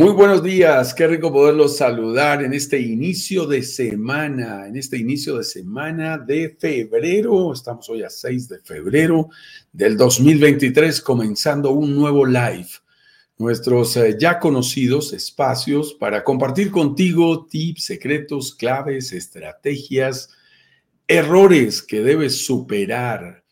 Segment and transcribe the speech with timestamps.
[0.00, 5.36] Muy buenos días, qué rico poderlos saludar en este inicio de semana, en este inicio
[5.36, 7.52] de semana de febrero.
[7.52, 9.28] Estamos hoy a 6 de febrero
[9.70, 12.70] del 2023, comenzando un nuevo live.
[13.36, 20.30] Nuestros eh, ya conocidos espacios para compartir contigo tips, secretos, claves, estrategias,
[21.06, 23.44] errores que debes superar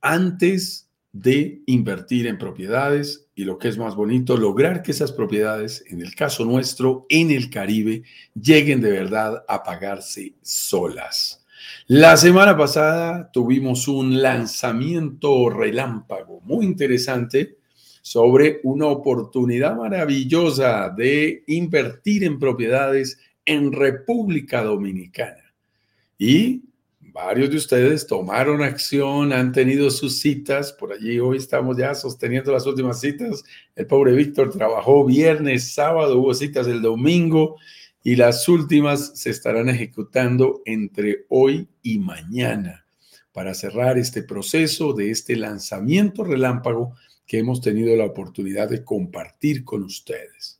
[0.00, 5.84] antes de invertir en propiedades y lo que es más bonito, lograr que esas propiedades,
[5.88, 11.44] en el caso nuestro, en el Caribe, lleguen de verdad a pagarse solas.
[11.86, 17.58] La semana pasada tuvimos un lanzamiento relámpago muy interesante
[18.02, 25.52] sobre una oportunidad maravillosa de invertir en propiedades en República Dominicana.
[26.18, 26.62] Y
[27.12, 32.52] varios de ustedes tomaron acción, han tenido sus citas, por allí hoy estamos ya sosteniendo
[32.52, 33.44] las últimas citas.
[33.74, 37.56] El pobre Víctor trabajó viernes, sábado, hubo citas el domingo
[38.02, 42.86] y las últimas se estarán ejecutando entre hoy y mañana
[43.32, 46.94] para cerrar este proceso de este lanzamiento relámpago
[47.26, 50.59] que hemos tenido la oportunidad de compartir con ustedes.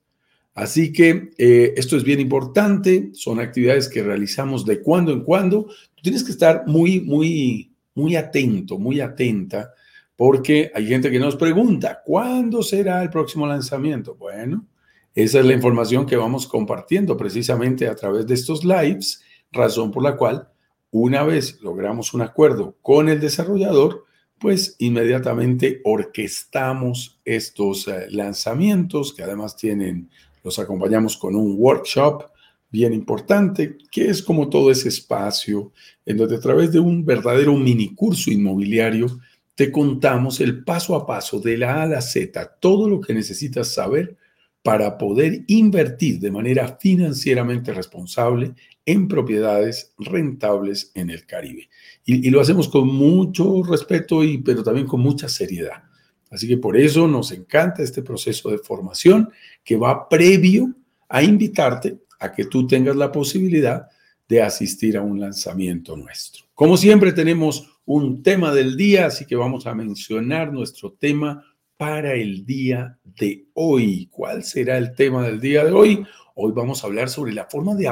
[0.60, 5.64] Así que eh, esto es bien importante, son actividades que realizamos de cuando en cuando.
[5.94, 9.72] Tú tienes que estar muy, muy, muy atento, muy atenta,
[10.14, 14.16] porque hay gente que nos pregunta, ¿cuándo será el próximo lanzamiento?
[14.16, 14.66] Bueno,
[15.14, 20.02] esa es la información que vamos compartiendo precisamente a través de estos lives, razón por
[20.02, 20.46] la cual
[20.90, 24.04] una vez logramos un acuerdo con el desarrollador,
[24.38, 30.10] pues inmediatamente orquestamos estos eh, lanzamientos que además tienen
[30.42, 32.24] los acompañamos con un workshop
[32.70, 35.72] bien importante, que es como todo ese espacio
[36.06, 39.20] en donde a través de un verdadero mini curso inmobiliario
[39.54, 43.12] te contamos el paso a paso de la A a la Z, todo lo que
[43.12, 44.16] necesitas saber
[44.62, 48.54] para poder invertir de manera financieramente responsable
[48.86, 51.68] en propiedades rentables en el Caribe.
[52.04, 55.89] Y, y, lo hacemos con mucho respeto, y, pero también con mucha seriedad.
[56.30, 59.30] Así que por eso nos encanta este proceso de formación
[59.64, 60.72] que va previo
[61.08, 63.88] a invitarte a que tú tengas la posibilidad
[64.28, 66.44] de asistir a un lanzamiento nuestro.
[66.54, 71.44] Como siempre tenemos un tema del día, así que vamos a mencionar nuestro tema
[71.76, 74.06] para el día de hoy.
[74.12, 76.06] ¿Cuál será el tema del día de hoy?
[76.36, 77.88] Hoy vamos a hablar sobre la forma de,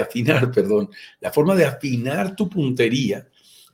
[0.00, 3.26] afinar, perdón, la forma de afinar tu puntería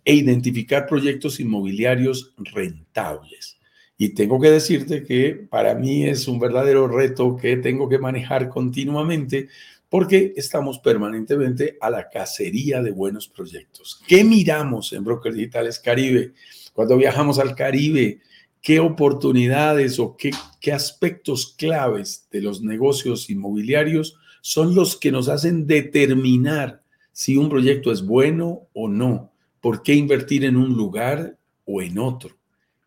[0.04, 3.58] e identificar proyectos inmobiliarios rentables.
[3.96, 8.48] Y tengo que decirte que para mí es un verdadero reto que tengo que manejar
[8.48, 9.48] continuamente
[9.88, 14.02] porque estamos permanentemente a la cacería de buenos proyectos.
[14.08, 16.32] ¿Qué miramos en Brokers Digitales Caribe?
[16.72, 18.18] Cuando viajamos al Caribe,
[18.60, 25.28] ¿qué oportunidades o qué, qué aspectos claves de los negocios inmobiliarios son los que nos
[25.28, 26.82] hacen determinar
[27.12, 29.33] si un proyecto es bueno o no?
[29.64, 32.36] ¿Por qué invertir en un lugar o en otro?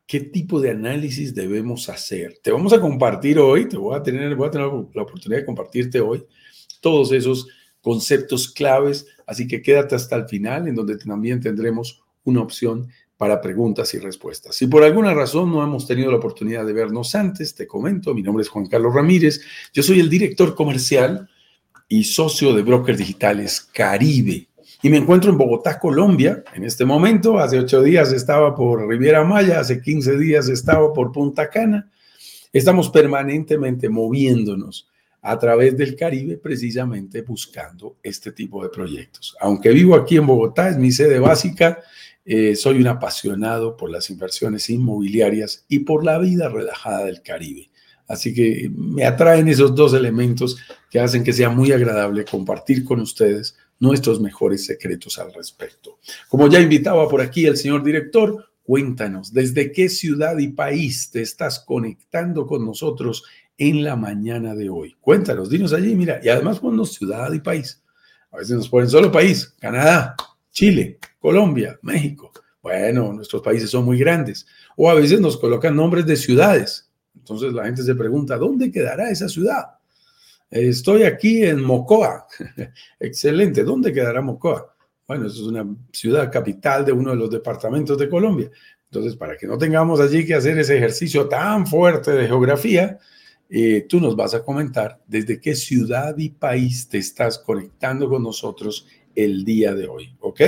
[0.05, 2.38] ¿Qué tipo de análisis debemos hacer?
[2.43, 5.45] Te vamos a compartir hoy, te voy a tener, voy a tener la oportunidad de
[5.45, 6.23] compartirte hoy
[6.79, 7.47] todos esos
[7.81, 13.41] conceptos claves, así que quédate hasta el final en donde también tendremos una opción para
[13.41, 14.55] preguntas y respuestas.
[14.55, 18.21] Si por alguna razón no hemos tenido la oportunidad de vernos antes, te comento, mi
[18.21, 19.41] nombre es Juan Carlos Ramírez,
[19.73, 21.27] yo soy el director comercial
[21.88, 24.47] y socio de Brokers Digitales Caribe.
[24.81, 27.39] Y me encuentro en Bogotá, Colombia, en este momento.
[27.39, 31.89] Hace ocho días estaba por Riviera Maya, hace 15 días estaba por Punta Cana.
[32.53, 34.88] Estamos permanentemente moviéndonos
[35.21, 39.35] a través del Caribe precisamente buscando este tipo de proyectos.
[39.41, 41.79] Aunque vivo aquí en Bogotá, es mi sede básica,
[42.24, 47.69] eh, soy un apasionado por las inversiones inmobiliarias y por la vida relajada del Caribe.
[48.07, 50.57] Así que me atraen esos dos elementos
[50.89, 56.00] que hacen que sea muy agradable compartir con ustedes nuestros mejores secretos al respecto.
[56.27, 61.21] Como ya invitaba por aquí el señor director, cuéntanos, ¿desde qué ciudad y país te
[61.21, 63.24] estás conectando con nosotros
[63.57, 64.95] en la mañana de hoy?
[65.00, 67.81] Cuéntanos, dinos allí, mira, y además ponnos ciudad y país.
[68.31, 70.15] A veces nos ponen solo país, Canadá,
[70.51, 72.31] Chile, Colombia, México.
[72.62, 74.45] Bueno, nuestros países son muy grandes.
[74.75, 76.91] O a veces nos colocan nombres de ciudades.
[77.15, 79.76] Entonces la gente se pregunta, ¿dónde quedará esa ciudad?
[80.49, 82.27] Estoy aquí en Mocoa.
[82.99, 83.63] Excelente.
[83.63, 84.73] ¿Dónde quedará Mocoa?
[85.07, 88.49] Bueno, eso es una ciudad capital de uno de los departamentos de Colombia.
[88.85, 92.99] Entonces, para que no tengamos allí que hacer ese ejercicio tan fuerte de geografía,
[93.49, 98.23] eh, tú nos vas a comentar desde qué ciudad y país te estás conectando con
[98.23, 100.41] nosotros el día de hoy, ¿ok?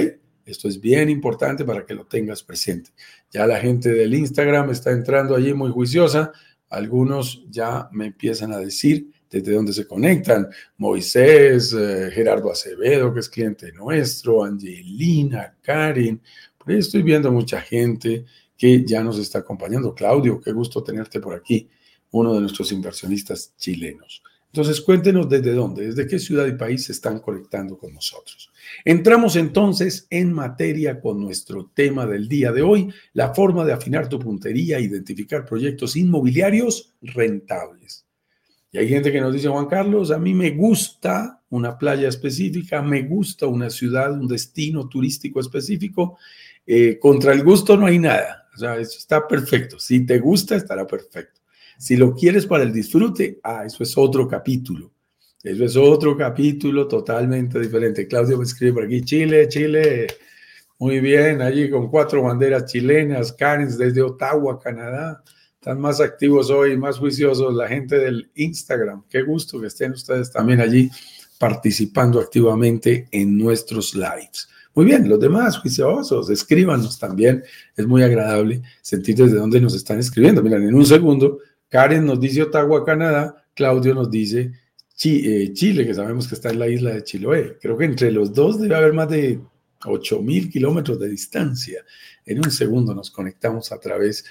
[0.45, 2.91] Esto es bien importante para que lo tengas presente.
[3.31, 6.31] Ya la gente del Instagram está entrando allí muy juiciosa.
[6.69, 10.47] Algunos ya me empiezan a decir desde dónde se conectan.
[10.77, 16.21] Moisés, eh, Gerardo Acevedo, que es cliente nuestro, Angelina, Karen.
[16.57, 18.25] Por ahí estoy viendo mucha gente
[18.57, 19.93] que ya nos está acompañando.
[19.93, 21.69] Claudio, qué gusto tenerte por aquí,
[22.11, 24.21] uno de nuestros inversionistas chilenos.
[24.51, 28.51] Entonces, cuéntenos desde dónde, desde qué ciudad y país se están conectando con nosotros.
[28.83, 34.09] Entramos entonces en materia con nuestro tema del día de hoy, la forma de afinar
[34.09, 38.08] tu puntería e identificar proyectos inmobiliarios rentables.
[38.71, 42.81] Y hay gente que nos dice, Juan Carlos, a mí me gusta una playa específica,
[42.81, 46.17] me gusta una ciudad, un destino turístico específico.
[46.65, 48.47] Eh, contra el gusto no hay nada.
[48.53, 49.79] O sea, eso está perfecto.
[49.79, 51.41] Si te gusta, estará perfecto.
[51.77, 54.91] Si lo quieres para el disfrute, ah, eso es otro capítulo.
[55.41, 58.07] Eso es otro capítulo totalmente diferente.
[58.07, 60.07] Claudio me escribe por aquí, Chile, Chile.
[60.77, 65.23] Muy bien, allí con cuatro banderas chilenas, Karen desde Ottawa, Canadá.
[65.61, 69.03] Están más activos hoy, más juiciosos la gente del Instagram.
[69.09, 70.89] Qué gusto que estén ustedes también allí
[71.37, 74.47] participando activamente en nuestros lives.
[74.73, 77.43] Muy bien, los demás juiciosos, escríbanos también.
[77.75, 80.41] Es muy agradable sentir desde dónde nos están escribiendo.
[80.41, 83.45] Miren, en un segundo Karen nos dice Ottawa, Canadá.
[83.53, 84.53] Claudio nos dice
[85.03, 87.57] eh, Chile, que sabemos que está en la isla de Chiloé.
[87.59, 89.41] Creo que entre los dos debe haber más de
[89.81, 91.83] 8.000 kilómetros de distancia.
[92.25, 94.29] En un segundo nos conectamos a través de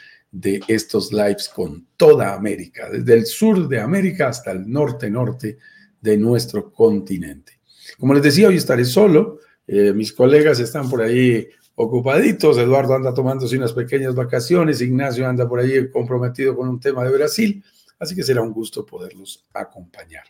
[0.69, 5.59] estos lives con toda América, desde el sur de América hasta el norte-norte
[6.01, 7.61] de nuestro continente.
[7.99, 9.41] Como les decía, hoy estaré solo.
[9.67, 12.59] Eh, mis colegas están por ahí ocupaditos.
[12.59, 14.81] Eduardo anda tomándose unas pequeñas vacaciones.
[14.81, 17.65] Ignacio anda por ahí comprometido con un tema de Brasil.
[17.99, 20.25] Así que será un gusto poderlos acompañar.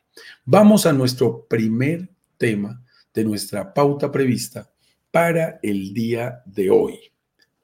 [0.45, 4.71] Vamos a nuestro primer tema de nuestra pauta prevista
[5.11, 6.99] para el día de hoy.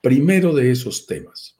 [0.01, 1.54] Primero de esos temas.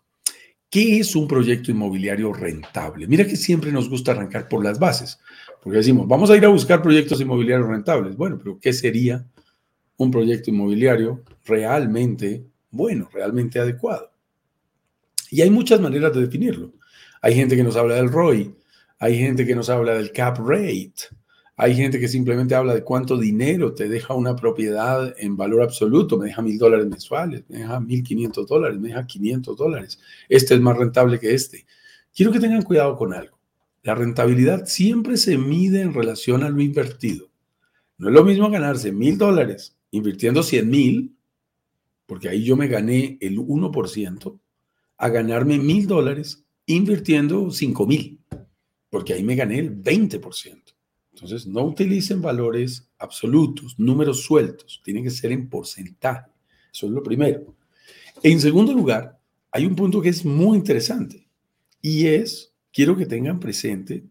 [0.75, 3.07] ¿Qué es un proyecto inmobiliario rentable?
[3.07, 5.21] Mira que siempre nos gusta arrancar por las bases,
[5.63, 8.17] porque decimos, vamos a ir a buscar proyectos inmobiliarios rentables.
[8.17, 9.25] Bueno, pero ¿qué sería
[9.99, 12.45] un proyecto inmobiliario realmente
[12.75, 14.11] bueno, realmente adecuado.
[15.31, 16.73] Y hay muchas maneras de definirlo.
[17.23, 18.53] Hay gente que nos habla del ROI,
[18.99, 20.93] hay gente que nos habla del cap rate,
[21.57, 26.19] hay gente que simplemente habla de cuánto dinero te deja una propiedad en valor absoluto,
[26.19, 30.01] me deja mil dólares mensuales, me deja mil quinientos dólares, me deja quinientos dólares.
[30.29, 31.65] Este es más rentable que este.
[32.13, 33.39] Quiero que tengan cuidado con algo.
[33.85, 37.31] La rentabilidad siempre se mide en relación a lo invertido.
[37.99, 41.17] No es lo mismo ganarse mil dólares invirtiendo 100 mil,
[42.07, 44.41] porque ahí yo me gané el 1%,
[44.97, 48.21] a ganarme mil dólares invirtiendo 5 mil,
[48.91, 50.74] porque ahí me gané el 20%.
[51.15, 56.29] Entonces, no utilicen valores absolutos, números sueltos, tienen que ser en porcentaje.
[56.73, 57.55] Eso es lo primero.
[58.23, 59.21] En segundo lugar,
[59.53, 61.29] hay un punto que es muy interesante
[61.81, 64.05] y es, quiero que tengan presente,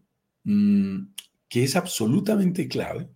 [0.44, 1.08] mm,
[1.48, 3.10] que es absolutamente clave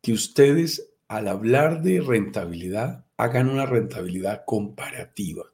[0.00, 5.44] que ustedes al hablar de rentabilidad, hagan una rentabilidad comparativa.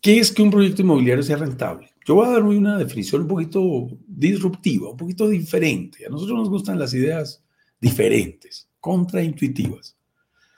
[0.00, 1.92] ¿Qué es que un proyecto inmobiliario sea rentable?
[2.06, 6.06] Yo voy a dar una definición un poquito disruptiva, un poquito diferente.
[6.06, 7.42] A nosotros nos gustan las ideas
[7.80, 9.96] diferentes, contraintuitivas.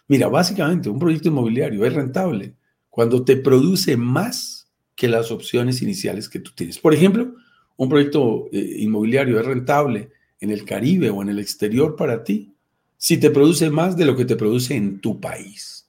[0.08, 2.54] Mira, básicamente un proyecto inmobiliario es rentable
[2.90, 6.78] cuando te produce más que las opciones iniciales que tú tienes.
[6.78, 7.34] Por ejemplo,
[7.76, 12.52] un proyecto eh, inmobiliario es rentable en el Caribe o en el exterior para ti
[12.98, 15.88] si te produce más de lo que te produce en tu país.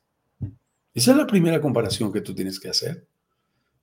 [0.93, 3.05] Esa es la primera comparación que tú tienes que hacer.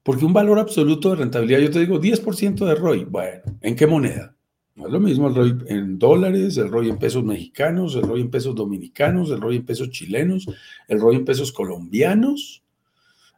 [0.08, 3.04] Porque un valor absoluto de rentabilidad, yo te digo 10% de ROI.
[3.04, 4.34] Bueno, ¿en qué moneda?
[4.74, 8.22] No es lo mismo el ROI en dólares, el ROI en pesos mexicanos, el ROI
[8.22, 10.46] en pesos dominicanos, el ROI en pesos chilenos,
[10.88, 12.64] el ROI en pesos colombianos.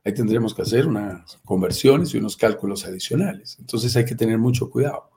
[0.04, 3.56] Ahí tendríamos que hacer unas conversiones y unos cálculos adicionales.
[3.58, 5.10] Entonces hay que tener mucho cuidado.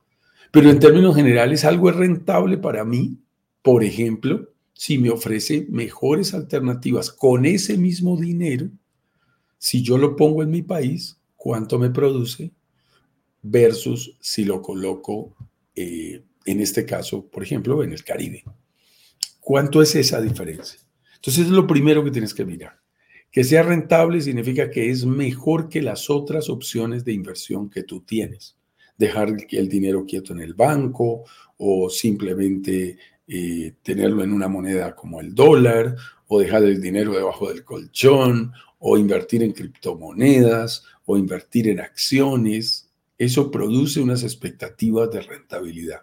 [0.52, 3.20] Pero en términos generales, algo es rentable para mí,
[3.62, 8.70] por ejemplo, si me ofrece mejores alternativas con ese mismo dinero,
[9.60, 12.54] si yo lo pongo en mi país, cuánto me produce
[13.42, 15.36] versus si lo coloco,
[15.76, 18.46] eh, en este caso, por ejemplo, en el Caribe.
[19.42, 20.80] ¿Cuánto es esa diferencia?
[21.16, 22.80] Entonces es lo primero que tienes que mirar.
[23.30, 28.00] Que sea rentable significa que es mejor que las otras opciones de inversión que tú
[28.00, 28.56] tienes.
[28.98, 31.26] Dejar el dinero quieto en el banco
[31.58, 32.98] o simplemente
[33.28, 35.98] eh, tenerlo en una moneda como el dólar
[36.28, 38.54] o dejar el dinero debajo del colchón
[38.86, 42.90] o invertir en criptomonedas o invertir en acciones.
[43.18, 46.02] Eso produce unas expectativas de rentabilidad.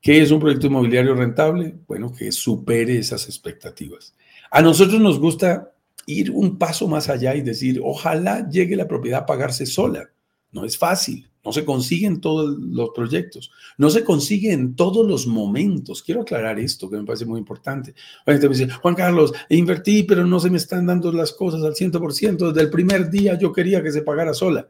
[0.00, 1.76] ¿Qué es un proyecto inmobiliario rentable?
[1.86, 4.16] Bueno, que supere esas expectativas.
[4.50, 5.72] A nosotros nos gusta
[6.06, 10.10] ir un paso más allá y decir, ojalá llegue la propiedad a pagarse sola.
[10.50, 11.27] No es fácil.
[11.44, 16.02] No se consigue en todos los proyectos, no se consigue en todos los momentos.
[16.02, 17.94] Quiero aclarar esto que me parece muy importante.
[18.26, 22.48] me dice, Juan Carlos, invertí, pero no se me están dando las cosas al 100%.
[22.48, 24.68] Desde el primer día yo quería que se pagara sola.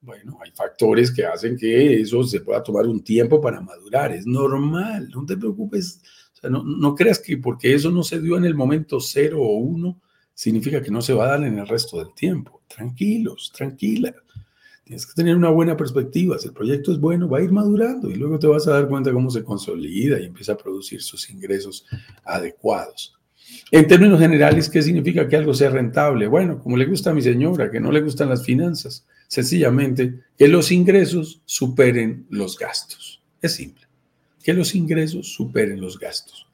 [0.00, 4.12] Bueno, hay factores que hacen que eso se pueda tomar un tiempo para madurar.
[4.12, 6.00] Es normal, no te preocupes.
[6.44, 10.00] no, no creas que porque eso no se dio en el momento cero o uno,
[10.32, 12.62] significa que no se va a dar en el resto del tiempo.
[12.68, 14.14] Tranquilos, tranquila.
[14.86, 16.38] Tienes que tener una buena perspectiva.
[16.38, 18.86] Si el proyecto es bueno, va a ir madurando y luego te vas a dar
[18.86, 21.84] cuenta cómo se consolida y empieza a producir sus ingresos
[22.24, 23.18] adecuados.
[23.72, 26.28] En términos generales, ¿qué significa que algo sea rentable?
[26.28, 30.46] Bueno, como le gusta a mi señora, que no le gustan las finanzas, sencillamente que
[30.46, 33.20] los ingresos superen los gastos.
[33.42, 33.88] Es simple,
[34.44, 36.46] que los ingresos superen los gastos.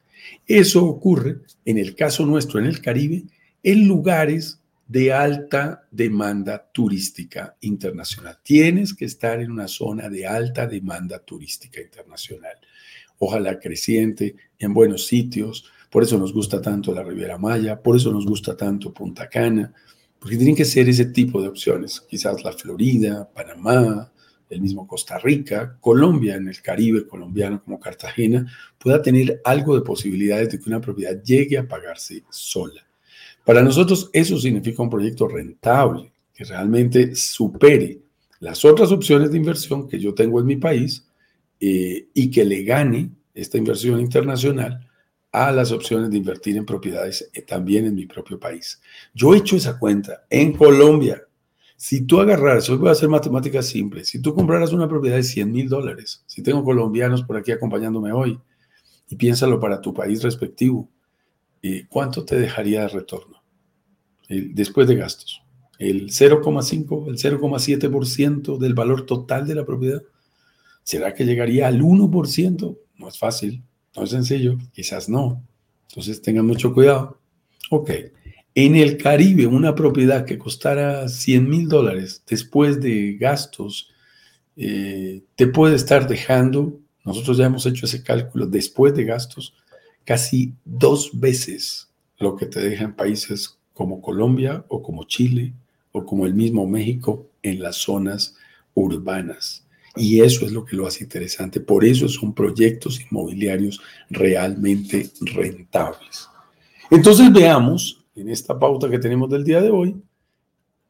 [0.47, 3.25] Eso ocurre, en el caso nuestro en el Caribe,
[3.63, 8.39] en lugares de alta demanda turística internacional.
[8.43, 12.59] Tienes que estar en una zona de alta demanda turística internacional.
[13.19, 15.65] Ojalá creciente, en buenos sitios.
[15.91, 19.73] Por eso nos gusta tanto la Riviera Maya, por eso nos gusta tanto Punta Cana,
[20.19, 22.01] porque tienen que ser ese tipo de opciones.
[22.01, 24.13] Quizás la Florida, Panamá,
[24.49, 28.47] el mismo Costa Rica, Colombia, en el Caribe colombiano como Cartagena,
[28.79, 32.87] pueda tener algo de posibilidades de que una propiedad llegue a pagarse sola.
[33.45, 38.01] Para nosotros eso significa un proyecto rentable, que realmente supere
[38.41, 41.07] las otras opciones de inversión que yo tengo en mi país
[41.61, 44.89] eh, y que le gane esta inversión internacional
[45.31, 48.81] a las opciones de invertir en propiedades eh, también en mi propio país.
[49.15, 51.23] Yo he hecho esa cuenta en Colombia.
[51.77, 55.23] Si tú agarraras, hoy voy a hacer matemáticas simples, si tú compraras una propiedad de
[55.23, 58.39] 100 mil dólares, si tengo colombianos por aquí acompañándome hoy,
[59.09, 60.89] y piénsalo para tu país respectivo,
[61.89, 63.43] ¿cuánto te dejaría de retorno?
[64.29, 65.43] después de gastos.
[65.79, 70.03] El 0,5, el 0,7% del valor total de la propiedad.
[70.83, 72.79] ¿Será que llegaría al 1%?
[72.97, 73.63] No es fácil,
[73.97, 75.43] no es sencillo, quizás no.
[75.89, 77.21] Entonces tengan mucho cuidado.
[77.71, 77.91] Ok,
[78.55, 83.91] en el Caribe una propiedad que costara 100 mil dólares después de gastos,
[84.57, 89.55] eh, te puede estar dejando, nosotros ya hemos hecho ese cálculo, después de gastos,
[90.05, 95.53] casi dos veces lo que te deja en países como Colombia o como Chile
[95.93, 98.37] o como el mismo México en las zonas
[98.75, 99.67] urbanas.
[99.97, 101.61] Y eso es lo que lo hace interesante.
[101.61, 106.29] Por eso son proyectos inmobiliarios realmente rentables.
[106.91, 109.97] Entonces veamos en esta pauta que tenemos del día de hoy,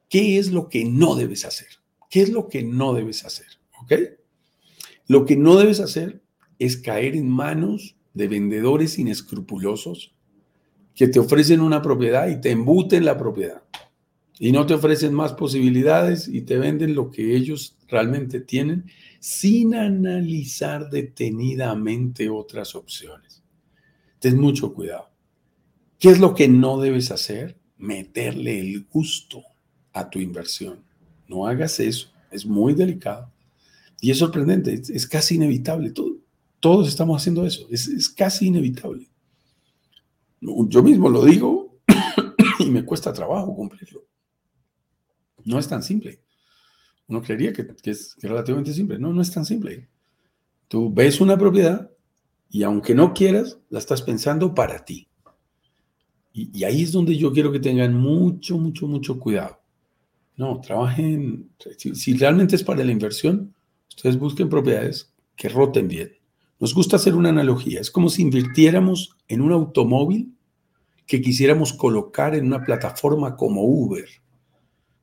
[0.09, 1.69] ¿qué es lo que no debes hacer?
[2.11, 3.47] ¿Qué es lo que no debes hacer?
[3.83, 3.93] ¿Ok?
[5.09, 6.21] Lo que no debes hacer
[6.59, 10.13] es caer en manos de vendedores inescrupulosos
[10.95, 13.63] que te ofrecen una propiedad y te embuten la propiedad.
[14.39, 18.87] Y no te ofrecen más posibilidades y te venden lo que ellos realmente tienen
[19.21, 23.43] sin analizar detenidamente otras opciones.
[24.19, 25.11] Ten mucho cuidado.
[25.99, 27.57] ¿Qué es lo que no debes hacer?
[27.79, 29.45] Meterle el gusto
[29.93, 30.81] a tu inversión.
[31.29, 32.13] No hagas eso.
[32.31, 33.31] Es muy delicado.
[34.01, 34.75] Y es sorprendente.
[34.75, 35.93] Es, casi inevitable.
[36.63, 37.67] Todos estamos haciendo eso.
[37.71, 39.13] es casi inevitable.
[40.41, 41.79] Yo mismo lo digo
[42.59, 44.05] y me cuesta trabajo cumplirlo.
[45.45, 46.21] No es tan simple.
[47.07, 48.99] Uno creería que, es, relativamente simple.
[48.99, 49.89] No, no es tan simple.
[50.67, 51.91] Tú ves una propiedad
[52.51, 55.09] y aunque no quieras, la estás pensando para ti.
[56.33, 59.61] Y, ahí es donde yo quiero que tengan mucho, mucho, mucho cuidado.
[60.37, 63.55] No, trabajen, si, si, realmente es para la inversión,
[63.91, 66.22] ustedes busquen propiedades que roten bien.
[66.63, 67.81] Nos gusta hacer una analogía.
[67.81, 70.33] Es como si invirtiéramos en un automóvil
[71.09, 74.05] que quisiéramos colocar en una plataforma como Uber.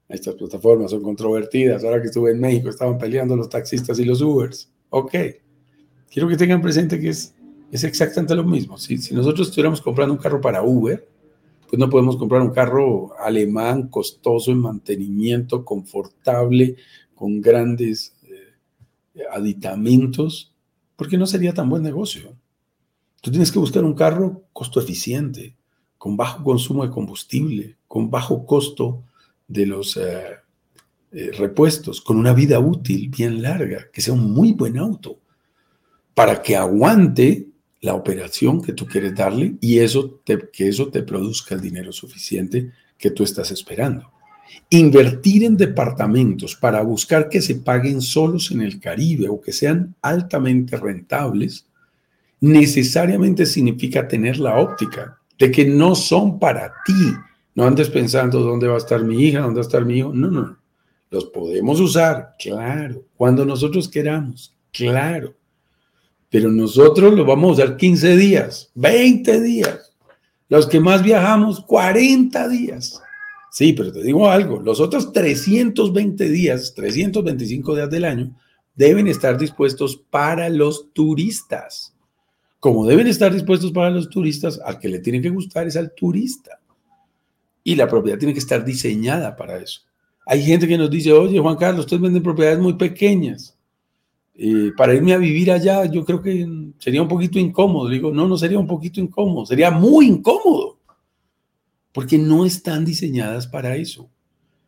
[0.07, 1.83] Estas plataformas son controvertidas.
[1.83, 4.71] Ahora que estuve en México, estaban peleando los taxistas y los Ubers.
[4.89, 5.13] Ok.
[6.09, 7.35] Quiero que tengan presente que es,
[7.73, 8.77] es exactamente lo mismo.
[8.77, 11.05] Si, si nosotros estuviéramos comprando un carro para Uber,
[11.67, 16.77] pues no podemos comprar un carro alemán costoso en mantenimiento, confortable,
[17.15, 20.48] con grandes eh, aditamentos
[20.99, 22.35] porque no sería tan buen negocio.
[23.21, 25.55] Tú tienes que buscar un carro costo eficiente,
[25.97, 29.05] con bajo consumo de combustible, con bajo costo
[29.47, 30.35] de los eh,
[31.13, 35.21] eh, repuestos, con una vida útil bien larga, que sea un muy buen auto,
[36.13, 37.47] para que aguante
[37.79, 42.73] la operación que tú quieres darle y eso que eso te produzca el dinero suficiente
[42.97, 44.11] que tú estás esperando.
[44.69, 49.95] Invertir en departamentos para buscar que se paguen solos en el Caribe o que sean
[50.01, 51.65] altamente rentables,
[52.41, 57.13] necesariamente significa tener la óptica de que no son para ti.
[57.55, 60.13] No andes pensando dónde va a estar mi hija, dónde va a estar mi hijo.
[60.13, 60.57] No, no.
[61.09, 65.33] Los podemos usar, claro, cuando nosotros queramos, claro.
[66.29, 69.95] Pero nosotros los vamos a usar 15 días, 20 días.
[70.47, 73.01] Los que más viajamos, 40 días.
[73.51, 78.35] Sí, pero te digo algo, los otros 320 días, 325 días del año,
[78.75, 81.93] deben estar dispuestos para los turistas.
[82.59, 85.93] Como deben estar dispuestos para los turistas, al que le tiene que gustar es al
[85.93, 86.59] turista.
[87.63, 89.81] Y la propiedad tiene que estar diseñada para eso.
[90.25, 93.57] Hay gente que nos dice, oye, Juan Carlos, ustedes venden propiedades muy pequeñas.
[94.35, 97.89] Eh, para irme a vivir allá, yo creo que sería un poquito incómodo.
[97.89, 100.78] digo, no, no sería un poquito incómodo, sería muy incómodo.
[101.99, 104.09] Porque no están diseñadas para eso.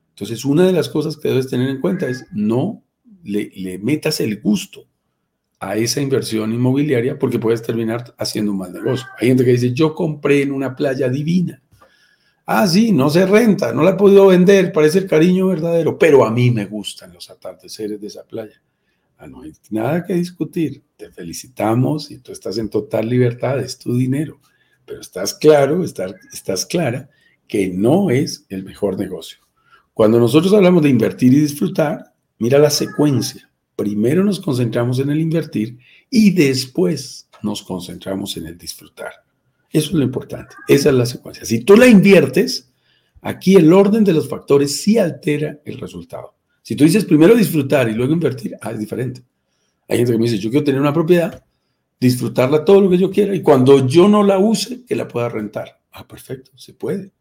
[0.10, 2.84] Entonces, una de las cosas que debes tener en cuenta es no
[3.24, 4.86] le, metas el gusto
[5.58, 9.08] a esa inversión inmobiliaria porque puedes terminar haciendo un mal negocio.
[9.18, 11.64] Hay gente que dice, yo compré en una playa divina.
[12.46, 16.26] Ah, sí, no se renta, no la he podido vender, parece el cariño verdadero, pero
[16.26, 18.62] a mí me gustan los atardeceres de esa playa.
[19.18, 20.84] Ah, no hay nada que discutir.
[20.98, 24.42] Te felicitamos y tú estás en total libertad, es tu dinero.
[24.86, 27.10] Pero estás claro, estás, estás clara
[27.52, 29.38] que no es el mejor negocio.
[29.94, 35.20] Cuando nosotros hablamos de invertir y disfrutar, mira la secuencia primero nos concentramos en el
[35.20, 39.12] invertir y después nos concentramos en el disfrutar.
[39.72, 40.56] Eso es lo importante.
[40.68, 41.46] Esa es la secuencia.
[41.46, 42.72] Si tú la inviertes,
[43.22, 46.36] aquí el orden de los factores sí altera el resultado.
[46.62, 49.24] Si tú dices primero disfrutar y luego invertir, ah, es diferente.
[49.88, 51.44] Hay gente que me dice, yo quiero tener una propiedad,
[52.00, 55.28] disfrutarla todo lo que yo quiera y cuando yo no la use, que la pueda
[55.28, 55.80] rentar.
[55.92, 57.12] Ah, perfecto, se puede.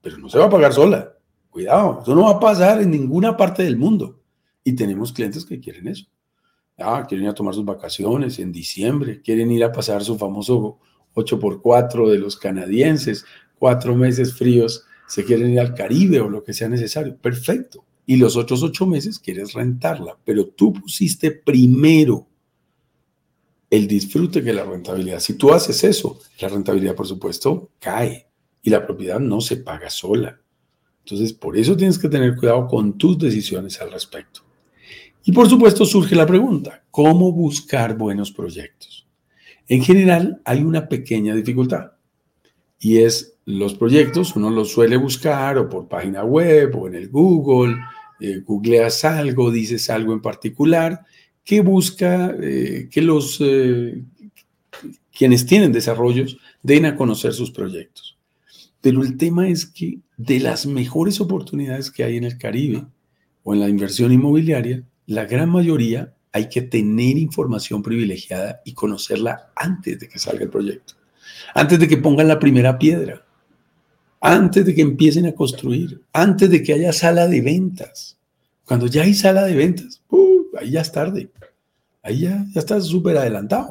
[0.00, 1.14] Pero no se va a pagar sola.
[1.50, 4.20] Cuidado, eso no va a pasar en ninguna parte del mundo.
[4.62, 6.06] Y tenemos clientes que quieren eso.
[6.78, 10.78] Ah, quieren ir a tomar sus vacaciones en diciembre, quieren ir a pasar su famoso
[11.14, 13.24] 8x4 de los canadienses,
[13.58, 17.16] cuatro meses fríos, se quieren ir al Caribe o lo que sea necesario.
[17.16, 17.84] Perfecto.
[18.06, 22.26] Y los otros ocho meses quieres rentarla, pero tú pusiste primero
[23.70, 25.20] el disfrute que la rentabilidad.
[25.20, 28.27] Si tú haces eso, la rentabilidad, por supuesto, cae
[28.62, 30.40] y la propiedad no se paga sola.
[31.04, 34.42] Entonces, por eso tienes que tener cuidado con tus decisiones al respecto.
[35.24, 39.06] Y por supuesto surge la pregunta, ¿cómo buscar buenos proyectos?
[39.66, 41.92] En general hay una pequeña dificultad
[42.78, 47.08] y es los proyectos, uno los suele buscar o por página web o en el
[47.08, 47.76] Google,
[48.20, 51.04] eh, googleas algo, dices algo en particular,
[51.44, 54.02] que busca eh, que los eh,
[55.16, 58.17] quienes tienen desarrollos den a conocer sus proyectos.
[58.88, 62.86] Pero el tema es que de las mejores oportunidades que hay en el Caribe
[63.42, 69.52] o en la inversión inmobiliaria, la gran mayoría hay que tener información privilegiada y conocerla
[69.54, 70.94] antes de que salga el proyecto,
[71.54, 73.26] antes de que pongan la primera piedra,
[74.22, 78.16] antes de que empiecen a construir, antes de que haya sala de ventas.
[78.64, 80.02] Cuando ya hay sala de ventas,
[80.58, 81.30] ahí ya es tarde,
[82.02, 83.70] ahí ya, ya está súper adelantado.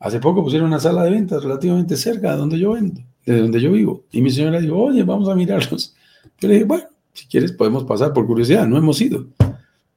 [0.00, 3.60] Hace poco pusieron una sala de ventas relativamente cerca de donde yo vendo, de donde
[3.60, 4.04] yo vivo.
[4.12, 5.94] Y mi señora dijo, oye, vamos a mirarlos.
[6.40, 9.26] Yo le dije, bueno, si quieres podemos pasar por curiosidad, no hemos ido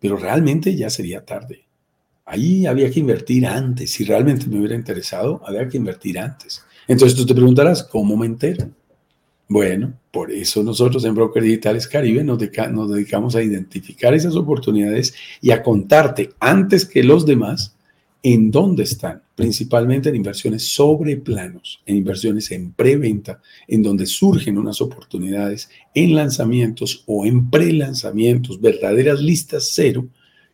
[0.03, 1.63] pero realmente ya sería tarde.
[2.25, 3.89] Ahí había que invertir antes.
[3.89, 6.61] Si realmente me hubiera interesado, había que invertir antes.
[6.89, 8.67] Entonces tú te preguntarás, ¿cómo me entero?
[9.47, 15.51] Bueno, por eso nosotros en Broker Digitales Caribe nos dedicamos a identificar esas oportunidades y
[15.51, 17.72] a contarte antes que los demás
[18.25, 24.57] en dónde están, principalmente en inversiones sobre planos, en inversiones en preventa, en donde surgen
[24.57, 30.07] unas oportunidades en lanzamientos o en pre-lanzamientos, verdaderas listas cero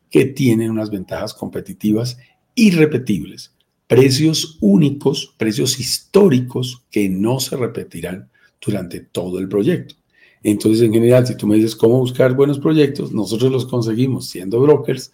[0.10, 2.18] que tienen unas ventajas competitivas
[2.56, 3.54] irrepetibles,
[3.86, 8.30] precios únicos, precios históricos que no se repetirán
[8.60, 9.94] durante todo el proyecto.
[10.42, 14.60] Entonces, en general, si tú me dices cómo buscar buenos proyectos, nosotros los conseguimos siendo
[14.60, 15.12] brokers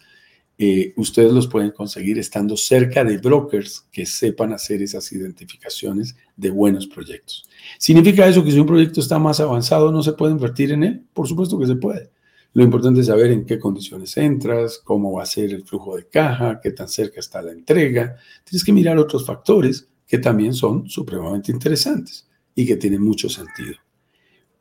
[0.58, 6.50] eh, ustedes los pueden conseguir estando cerca de brokers que sepan hacer esas identificaciones de
[6.50, 7.46] buenos proyectos.
[7.78, 11.04] ¿Significa eso que si un proyecto está más avanzado no se puede invertir en él?
[11.12, 12.10] Por supuesto que se puede.
[12.54, 16.06] Lo importante es saber en qué condiciones entras, cómo va a ser el flujo de
[16.06, 18.16] caja, qué tan cerca está la entrega.
[18.44, 23.74] Tienes que mirar otros factores que también son supremamente interesantes y que tienen mucho sentido.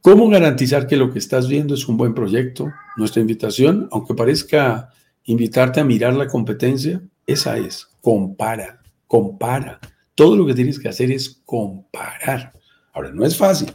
[0.01, 2.69] ¿Cómo garantizar que lo que estás viendo es un buen proyecto?
[2.97, 4.89] Nuestra invitación, aunque parezca
[5.25, 9.79] invitarte a mirar la competencia, esa es, compara, compara.
[10.13, 12.53] Todo lo que tienes que hacer es comparar.
[12.93, 13.71] Ahora, no es fácil.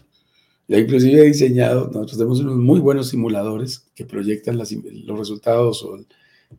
[0.69, 5.99] Ya inclusive he diseñado, nosotros tenemos unos muy buenos simuladores que proyectan los resultados o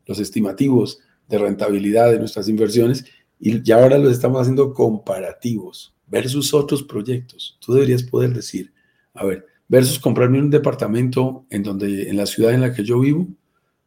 [0.06, 3.06] los estimativos de rentabilidad de nuestras inversiones
[3.40, 7.56] y ya ahora los estamos haciendo comparativos versus otros proyectos.
[7.58, 8.72] Tú deberías poder decir,
[9.14, 13.00] a ver, versus comprarme un departamento en donde en la ciudad en la que yo
[13.00, 13.26] vivo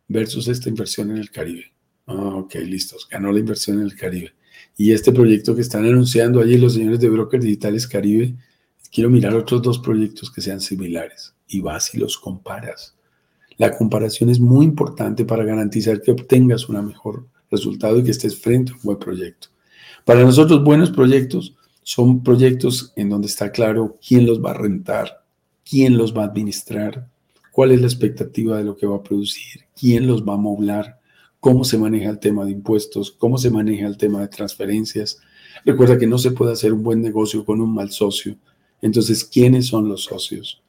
[0.07, 1.73] versus esta inversión en el Caribe.
[2.07, 3.07] Ah, ok, listos.
[3.09, 4.33] Ganó la inversión en el Caribe.
[4.77, 8.35] Y este proyecto que están anunciando allí los señores de Brokers Digitales Caribe,
[8.91, 12.95] quiero mirar otros dos proyectos que sean similares y vas y los comparas.
[13.57, 18.37] La comparación es muy importante para garantizar que obtengas un mejor resultado y que estés
[18.37, 19.47] frente a un buen proyecto.
[20.03, 25.23] Para nosotros, buenos proyectos son proyectos en donde está claro quién los va a rentar,
[25.69, 27.07] quién los va a administrar,
[27.55, 30.99] cuál es la expectativa de lo que va a producir, quién los va a moblar,
[31.39, 35.19] cómo se maneja el tema de impuestos, cómo se maneja el tema de transferencias.
[35.63, 38.35] Recuerda que no se puede hacer un buen negocio con un mal socio.
[38.81, 40.61] Entonces, ¿quiénes son los socios?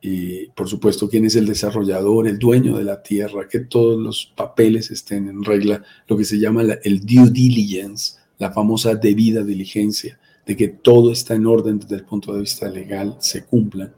[0.00, 4.32] Y por supuesto, quién es el desarrollador, el dueño de la tierra, que todos los
[4.36, 10.20] papeles estén en regla, lo que se llama el due diligence, la famosa debida diligencia,
[10.46, 13.92] de que todo está en orden desde el punto de vista legal, se cumplan.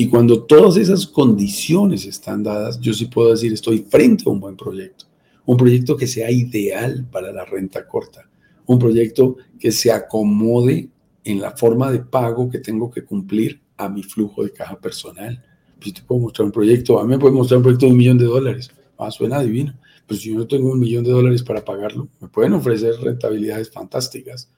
[0.00, 4.38] Y cuando todas esas condiciones están dadas, yo sí puedo decir, estoy frente a un
[4.38, 5.06] buen proyecto.
[5.44, 8.30] Un proyecto que sea ideal para la renta corta.
[8.66, 10.88] Un proyecto que se acomode
[11.24, 15.44] en la forma de pago que tengo que cumplir a mi flujo de caja personal.
[15.80, 17.98] Si te puedo mostrar un proyecto, a mí me puede mostrar un proyecto de un
[17.98, 18.70] millón de dólares.
[18.98, 19.74] Ah, suena divino.
[20.06, 23.68] Pero si yo no tengo un millón de dólares para pagarlo, me pueden ofrecer rentabilidades
[23.68, 24.48] fantásticas.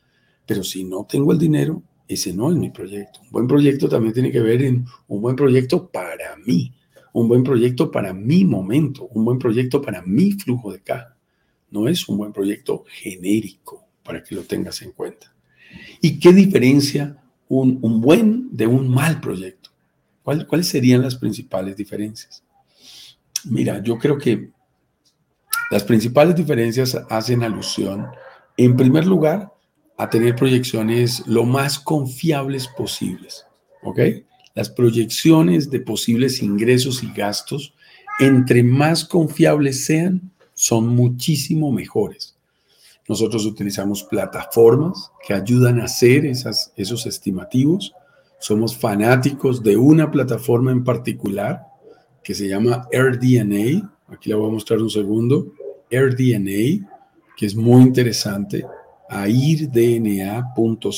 [0.45, 1.83] Pero si no tengo el dinero,
[2.15, 3.21] ese no es mi proyecto.
[3.21, 6.73] Un buen proyecto también tiene que ver en un buen proyecto para mí,
[7.13, 11.17] un buen proyecto para mi momento, un buen proyecto para mi flujo de caja.
[11.71, 15.33] No es un buen proyecto genérico para que lo tengas en cuenta.
[16.01, 17.17] ¿Y qué diferencia
[17.49, 19.71] un, buen de un mal proyecto?
[20.25, 22.43] ¿Cuáles serían las principales diferencias?
[23.45, 24.51] Mira, yo creo que
[25.71, 28.09] las principales diferencias hacen alusión,
[28.57, 29.53] en primer lugar,
[30.01, 33.45] a tener proyecciones lo más confiables posibles,
[33.83, 34.01] ¿ok?
[34.55, 37.75] Las proyecciones de posibles ingresos y gastos,
[38.19, 42.35] entre más confiables sean, son muchísimo mejores.
[43.09, 47.93] Nosotros utilizamos plataformas que ayudan a hacer esas, esos estimativos.
[48.39, 51.67] Somos fanáticos de una plataforma en particular
[52.25, 53.93] que se llama AirDNA.
[54.09, 55.53] Aquí la voy a mostrar un segundo.
[55.91, 56.89] AirDNA,
[57.37, 58.65] que es muy interesante
[59.11, 60.93] airdna.co.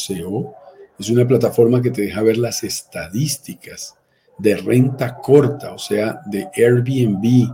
[0.98, 3.96] Es una plataforma que te deja ver las estadísticas
[4.38, 7.52] de renta corta, o sea, de Airbnb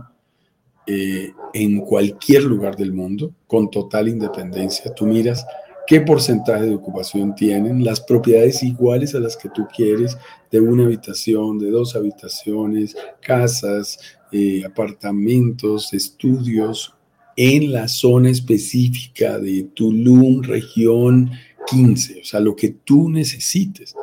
[0.85, 4.93] eh, en cualquier lugar del mundo, con total independencia.
[4.93, 5.45] Tú miras
[5.87, 10.17] qué porcentaje de ocupación tienen, las propiedades iguales a las que tú quieres,
[10.51, 13.99] de una habitación, de dos habitaciones, casas,
[14.31, 16.93] eh, apartamentos, estudios,
[17.41, 21.31] en la zona específica de Tulum, región
[21.67, 23.95] 15, o sea, lo que tú necesites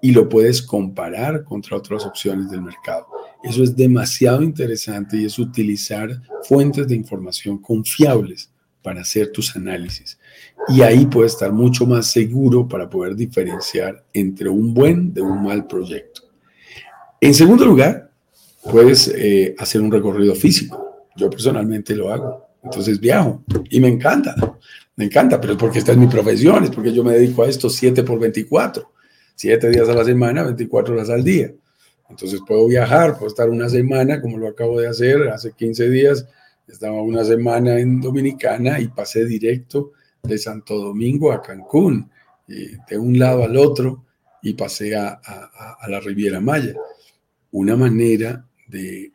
[0.00, 3.08] y lo puedes comparar contra otras opciones del mercado.
[3.42, 10.16] Eso es demasiado interesante y es utilizar fuentes de información confiables para hacer tus análisis.
[10.68, 15.42] Y ahí puedes estar mucho más seguro para poder diferenciar entre un buen de un
[15.42, 16.22] mal proyecto.
[17.20, 18.12] En segundo lugar,
[18.70, 21.08] puedes eh, hacer un recorrido físico.
[21.16, 22.45] Yo personalmente lo hago.
[22.62, 24.34] Entonces viajo y me encanta,
[24.96, 27.48] me encanta, pero es porque esta es mi profesión, es porque yo me dedico a
[27.48, 28.92] esto 7 por 24,
[29.34, 31.52] 7 días a la semana, 24 horas al día.
[32.08, 36.26] Entonces puedo viajar, puedo estar una semana, como lo acabo de hacer hace 15 días,
[36.66, 39.92] estaba una semana en Dominicana y pasé directo
[40.22, 42.10] de Santo Domingo a Cancún,
[42.46, 44.04] de un lado al otro,
[44.42, 45.20] y pasé a,
[45.80, 46.74] a la Riviera Maya.
[47.50, 49.12] Una manera de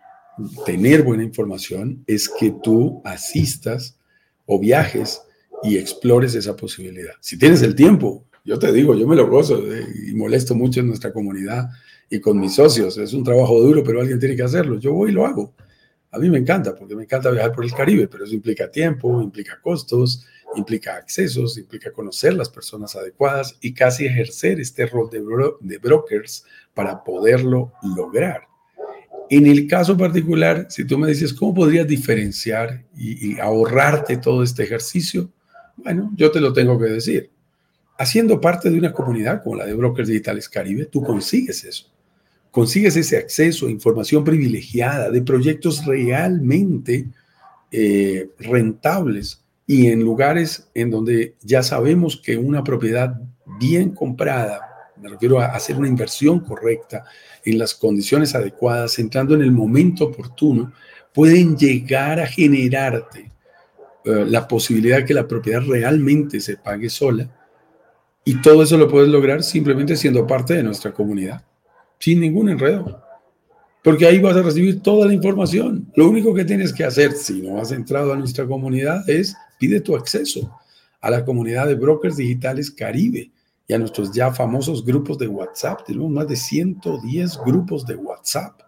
[0.66, 3.98] tener buena información es que tú asistas
[4.46, 5.22] o viajes
[5.64, 7.14] y explores esa posibilidad.
[7.20, 9.62] Si tienes el tiempo, yo te digo, yo me lo gozo
[10.06, 11.70] y molesto mucho en nuestra comunidad
[12.10, 12.98] y con mis socios.
[12.98, 14.80] Es un trabajo duro, pero alguien tiene que hacerlo.
[14.80, 15.54] Yo voy y lo hago.
[16.12, 19.22] A mí me encanta, porque me encanta viajar por el Caribe, pero eso implica tiempo,
[19.22, 20.26] implica costos,
[20.56, 25.24] implica accesos, implica conocer las personas adecuadas y casi ejercer este rol de,
[25.62, 28.51] de brokers para poderlo lograr.
[29.32, 34.64] En el caso particular, si tú me dices, ¿cómo podrías diferenciar y, ahorrarte todo este
[34.64, 35.32] ejercicio?
[35.78, 37.30] Bueno, yo te lo tengo que decir.
[37.98, 41.90] Haciendo parte de una comunidad como la de Brokers Digitales Caribe, tú consigues eso.
[42.52, 47.08] Consigues ese acceso a información privilegiada de proyectos realmente
[47.72, 53.18] eh, rentables y en lugares en donde ya sabemos que una propiedad
[53.62, 54.71] bien comprada,
[55.02, 57.06] me refiero a hacer una inversión correcta,
[57.44, 60.72] en las condiciones adecuadas, entrando en el momento oportuno,
[61.14, 63.32] pueden llegar a generarte
[64.06, 67.30] eh, la posibilidad de que la propiedad realmente se pague sola.
[68.24, 71.44] Y todo eso lo puedes lograr simplemente siendo parte de nuestra comunidad,
[72.00, 73.04] sin ningún enredo.
[73.84, 75.92] porque ahí vas a recibir toda la información.
[75.96, 79.82] Lo único que tienes que hacer, si no has entrado a nuestra comunidad, es pide
[79.82, 80.56] tu acceso
[81.00, 83.32] a la comunidad de brokers digitales Caribe
[83.72, 85.86] y a nuestros ya famosos grupos de WhatsApp.
[85.88, 88.60] Tenemos más de 110 grupos de WhatsApp.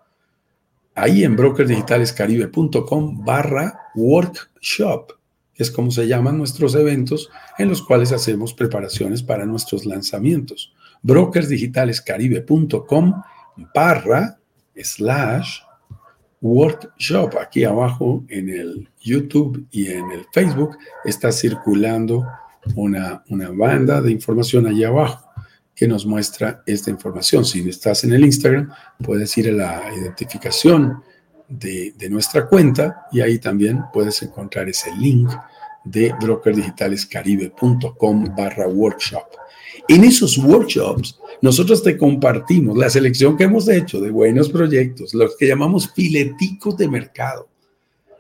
[0.96, 5.12] Ahí en brokersdigitalescaribe.com barra workshop,
[5.56, 10.74] es como se llaman nuestros eventos en los cuales hacemos preparaciones para nuestros lanzamientos.
[11.02, 13.24] brokersdigitalescaribe.com
[13.76, 14.40] barra
[14.78, 15.60] slash
[16.40, 17.36] workshop.
[17.42, 22.26] Aquí abajo en el YouTube y en el Facebook está circulando
[22.76, 25.30] una, una banda de información allá abajo
[25.76, 27.46] que nos muestra esta información.
[27.46, 28.70] Si estás en el Instagram,
[29.04, 31.02] puedes ir a la identificación
[31.50, 35.32] de, de, nuestra cuenta y ahí también puedes encontrar ese link
[35.84, 39.26] de brokerdigitalescaribe.com barra workshop.
[39.88, 45.36] En esos workshops, nosotros te compartimos la selección que hemos hecho de buenos proyectos, los
[45.36, 47.50] que llamamos fileticos de mercado,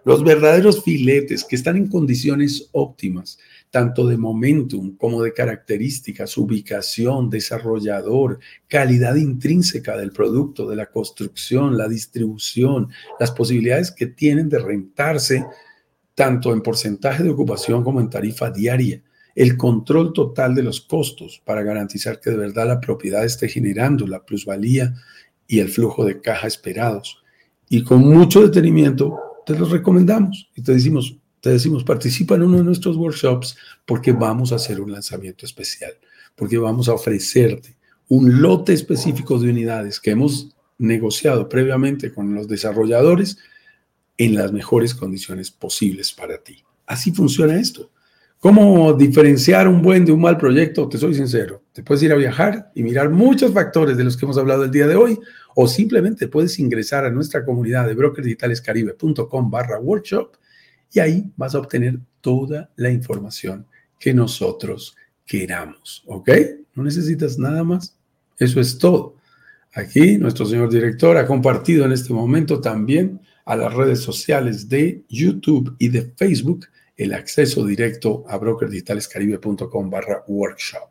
[0.03, 3.39] los verdaderos filetes que están en condiciones óptimas,
[3.73, 11.75] tanto de momentum como de características, ubicación, desarrollador, calidad intrínseca del producto, de la construcción,
[11.75, 15.43] la distribución, las posibilidades que tienen de rentarse
[16.13, 19.01] tanto en porcentaje de ocupación como en tarifa diaria
[19.33, 24.05] el control total de los costos para garantizar que de verdad la propiedad esté generando
[24.05, 24.93] la plusvalía
[25.47, 27.23] y el flujo de caja esperados.
[27.69, 32.59] Y con mucho detenimiento te los recomendamos y te decimos, te decimos, participa en uno
[32.59, 35.91] de nuestros workshops porque vamos a hacer un lanzamiento especial,
[36.37, 37.75] porque vamos a ofrecerte
[38.07, 43.39] un lote específico de unidades que hemos negociado previamente con los desarrolladores
[44.17, 46.63] en las mejores condiciones posibles para ti.
[46.85, 47.91] Así funciona esto.
[48.39, 50.87] ¿Cómo diferenciar un buen de un mal proyecto?
[50.87, 51.61] Te soy sincero.
[51.73, 54.71] Te puedes ir a viajar y mirar muchos factores de los que hemos hablado el
[54.71, 55.19] día de hoy,
[55.55, 60.37] o simplemente puedes ingresar a nuestra comunidad de brokersdigitalescaribe.com barra workshop
[60.93, 63.65] y ahí vas a obtener toda la información
[63.99, 66.03] que nosotros queramos.
[66.05, 66.29] ¿Ok?
[66.75, 67.97] No necesitas nada más.
[68.37, 69.15] Eso es todo.
[69.73, 75.03] Aquí nuestro señor director ha compartido en este momento también a las redes sociales de
[75.09, 80.89] YouTube y de Facebook el acceso directo a brokerdigitalescaribe.com barra workshop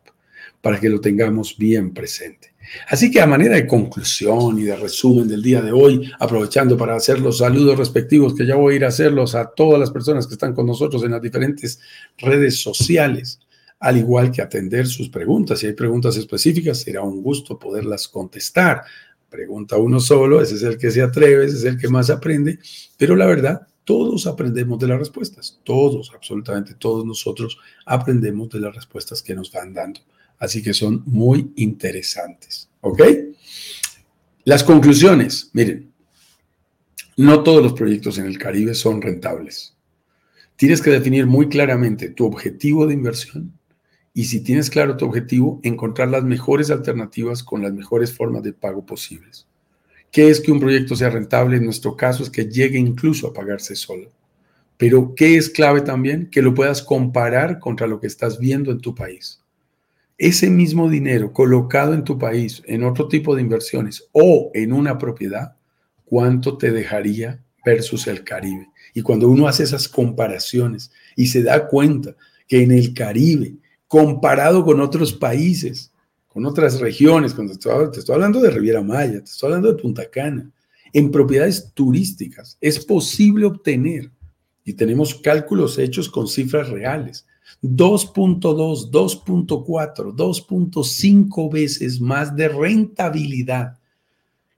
[0.61, 2.52] para que lo tengamos bien presente.
[2.87, 6.95] Así que a manera de conclusión y de resumen del día de hoy, aprovechando para
[6.95, 10.27] hacer los saludos respectivos que ya voy a ir a hacerlos a todas las personas
[10.27, 11.79] que están con nosotros en las diferentes
[12.17, 13.39] redes sociales,
[13.79, 15.59] al igual que atender sus preguntas.
[15.59, 18.83] Si hay preguntas específicas, será un gusto poderlas contestar.
[19.29, 22.59] Pregunta uno solo, ese es el que se atreve, ese es el que más aprende,
[22.97, 28.75] pero la verdad todos aprendemos de las respuestas, todos, absolutamente todos nosotros aprendemos de las
[28.75, 29.99] respuestas que nos van dando.
[30.43, 32.69] Así que son muy interesantes.
[32.81, 33.01] ¿Ok?
[34.43, 35.89] Las conclusiones, miren,
[37.15, 39.73] no todos los proyectos en el Caribe son rentables.
[40.57, 43.57] Tienes que definir muy claramente tu objetivo de inversión
[44.13, 48.51] y si tienes claro tu objetivo, encontrar las mejores alternativas con las mejores formas de
[48.51, 49.47] pago posibles.
[50.11, 51.55] ¿Qué es que un proyecto sea rentable?
[51.55, 54.11] En nuestro caso es que llegue incluso a pagarse solo.
[54.75, 56.29] Pero ¿qué es clave también?
[56.29, 59.39] Que lo puedas comparar contra lo que estás viendo en tu país.
[60.23, 64.97] Ese mismo dinero colocado en tu país, en otro tipo de inversiones o en una
[64.97, 65.57] propiedad,
[66.05, 68.69] ¿cuánto te dejaría versus el Caribe?
[68.93, 72.15] Y cuando uno hace esas comparaciones y se da cuenta
[72.47, 75.91] que en el Caribe, comparado con otros países,
[76.29, 80.09] con otras regiones, cuando te estoy hablando de Riviera Maya, te estoy hablando de Punta
[80.09, 80.49] Cana,
[80.93, 84.09] en propiedades turísticas, es posible obtener,
[84.63, 87.27] y tenemos cálculos hechos con cifras reales,
[87.63, 93.79] 2.2, 2.4, 2.5 veces más de rentabilidad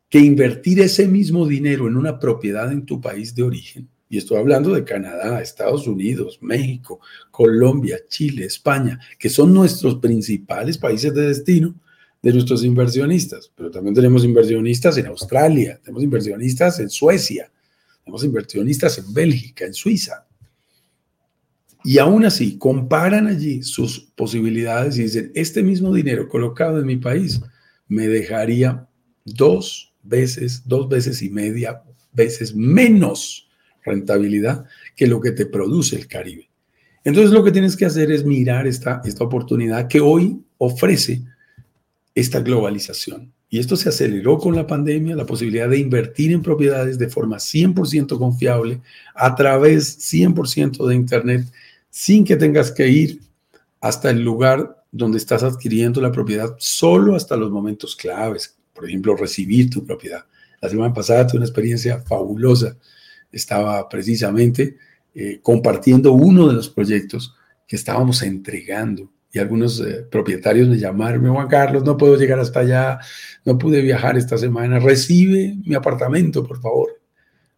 [0.10, 3.88] que invertir ese mismo dinero en una propiedad en tu país de origen.
[4.10, 7.00] Y estoy hablando de Canadá, Estados Unidos, México,
[7.32, 11.76] Colombia, Chile, España, que son nuestros principales países de destino
[12.22, 13.52] de nuestros inversionistas.
[13.56, 17.52] Pero también tenemos inversionistas en Australia, tenemos inversionistas en Suecia,
[18.04, 20.25] tenemos inversionistas en Bélgica, en Suiza.
[21.86, 26.98] Y aún así, comparan allí sus posibilidades y dicen, este mismo dinero colocado en mi
[26.98, 27.40] país
[27.88, 28.88] me dejaría
[29.24, 33.48] dos veces, dos veces y media veces menos
[33.84, 36.50] rentabilidad que lo que te produce el Caribe.
[37.04, 41.22] Entonces lo que tienes que hacer es mirar esta, esta oportunidad que hoy ofrece
[42.16, 43.32] esta globalización.
[43.48, 47.38] Y esto se aceleró con la pandemia, la posibilidad de invertir en propiedades de forma
[47.38, 48.82] 100% confiable
[49.14, 51.46] a través 100% de Internet
[51.96, 53.22] sin que tengas que ir
[53.80, 59.16] hasta el lugar donde estás adquiriendo la propiedad, solo hasta los momentos claves, por ejemplo,
[59.16, 60.26] recibir tu propiedad.
[60.60, 62.76] La semana pasada tuve una experiencia fabulosa.
[63.32, 64.76] Estaba precisamente
[65.14, 67.34] eh, compartiendo uno de los proyectos
[67.66, 72.60] que estábamos entregando y algunos eh, propietarios me llamaron, Juan Carlos, no puedo llegar hasta
[72.60, 73.00] allá,
[73.46, 76.90] no pude viajar esta semana, recibe mi apartamento, por favor.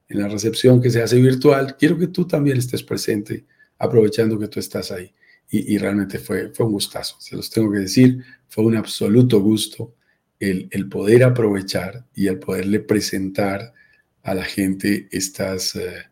[0.08, 4.47] En la recepción que se hace virtual, quiero que tú también estés presente, aprovechando que
[4.47, 5.13] tú estás ahí.
[5.49, 9.95] Y, realmente fue, fue un gustazo, se los tengo que decir, fue un absoluto gusto
[10.41, 13.73] el, el poder aprovechar y el poderle presentar
[14.23, 16.11] a la gente estas, eh,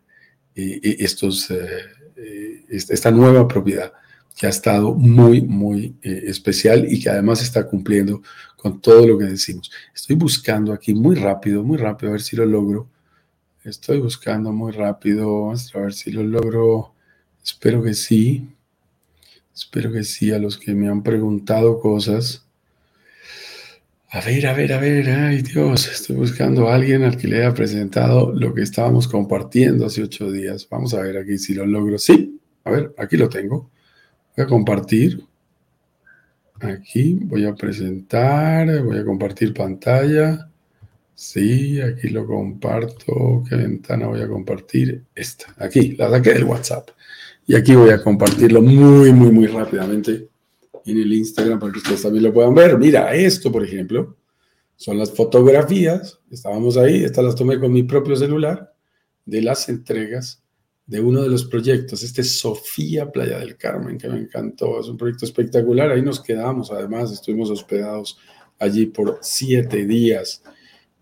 [0.56, 3.92] estos, eh, esta nueva propiedad
[4.36, 8.22] que ha estado muy, muy eh, especial y que además está cumpliendo
[8.56, 9.72] con todo lo que decimos.
[9.94, 12.90] Estoy buscando aquí muy rápido, muy rápido, a ver si lo logro.
[13.64, 16.95] Estoy buscando muy rápido, a ver si lo logro.
[17.46, 18.50] Espero que sí.
[19.54, 22.44] Espero que sí, a los que me han preguntado cosas.
[24.10, 27.38] A ver, a ver, a ver, ay Dios, estoy buscando a alguien al que le
[27.38, 30.68] haya presentado lo que estábamos compartiendo hace ocho días.
[30.70, 32.00] Vamos a ver aquí si lo logro.
[32.00, 33.70] Sí, a ver, aquí lo tengo.
[34.36, 35.24] Voy a compartir.
[36.62, 40.50] Aquí voy a presentar, voy a compartir pantalla.
[41.14, 43.44] Sí, aquí lo comparto.
[43.48, 45.04] ¿Qué ventana voy a compartir?
[45.14, 46.90] Esta, aquí, la saqué del WhatsApp.
[47.48, 50.30] Y aquí voy a compartirlo muy, muy, muy rápidamente
[50.86, 52.78] en el Instagram para que ustedes también lo puedan ver.
[52.78, 54.16] Mira, esto, por ejemplo,
[54.76, 56.20] son las fotografías.
[56.32, 58.74] Estábamos ahí, estas las tomé con mi propio celular
[59.26, 60.42] de las entregas
[60.86, 64.80] de uno de los proyectos, este Sofía Playa del Carmen, que me encantó.
[64.80, 65.92] Es un proyecto espectacular.
[65.92, 68.20] Ahí nos quedamos, además, estuvimos hospedados
[68.60, 70.44] allí por siete días.